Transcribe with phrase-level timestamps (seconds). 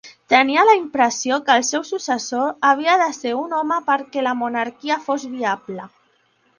[0.33, 5.03] Tenia la impressió que el seu successor havia de ser un home perquè la monarquia
[5.09, 5.91] fos viable.